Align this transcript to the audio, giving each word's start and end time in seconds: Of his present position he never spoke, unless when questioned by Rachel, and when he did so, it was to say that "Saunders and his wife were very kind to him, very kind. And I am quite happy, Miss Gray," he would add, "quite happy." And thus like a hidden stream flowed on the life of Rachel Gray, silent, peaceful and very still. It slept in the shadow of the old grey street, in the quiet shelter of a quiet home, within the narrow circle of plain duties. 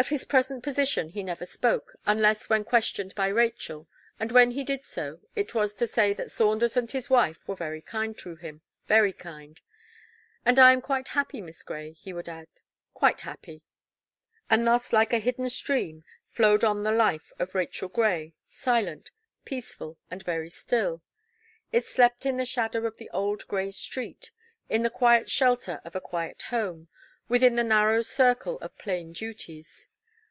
Of 0.00 0.08
his 0.08 0.24
present 0.24 0.62
position 0.62 1.10
he 1.10 1.22
never 1.22 1.44
spoke, 1.44 1.94
unless 2.06 2.48
when 2.48 2.64
questioned 2.64 3.14
by 3.14 3.26
Rachel, 3.26 3.86
and 4.18 4.32
when 4.32 4.52
he 4.52 4.64
did 4.64 4.82
so, 4.82 5.20
it 5.36 5.52
was 5.54 5.74
to 5.74 5.86
say 5.86 6.14
that 6.14 6.30
"Saunders 6.32 6.74
and 6.74 6.90
his 6.90 7.10
wife 7.10 7.46
were 7.46 7.54
very 7.54 7.82
kind 7.82 8.16
to 8.20 8.36
him, 8.36 8.62
very 8.86 9.12
kind. 9.12 9.60
And 10.42 10.58
I 10.58 10.72
am 10.72 10.80
quite 10.80 11.08
happy, 11.08 11.42
Miss 11.42 11.62
Gray," 11.62 11.92
he 11.92 12.14
would 12.14 12.30
add, 12.30 12.48
"quite 12.94 13.20
happy." 13.20 13.62
And 14.48 14.66
thus 14.66 14.94
like 14.94 15.12
a 15.12 15.18
hidden 15.18 15.50
stream 15.50 16.02
flowed 16.30 16.64
on 16.64 16.82
the 16.82 16.92
life 16.92 17.30
of 17.38 17.54
Rachel 17.54 17.90
Gray, 17.90 18.32
silent, 18.48 19.10
peaceful 19.44 19.98
and 20.10 20.22
very 20.22 20.48
still. 20.48 21.02
It 21.72 21.84
slept 21.84 22.24
in 22.24 22.38
the 22.38 22.46
shadow 22.46 22.86
of 22.86 22.96
the 22.96 23.10
old 23.10 23.46
grey 23.48 23.70
street, 23.70 24.30
in 24.70 24.82
the 24.82 24.88
quiet 24.88 25.28
shelter 25.28 25.78
of 25.84 25.94
a 25.94 26.00
quiet 26.00 26.40
home, 26.48 26.88
within 27.28 27.54
the 27.54 27.62
narrow 27.62 28.00
circle 28.02 28.58
of 28.60 28.76
plain 28.78 29.12
duties. 29.12 29.86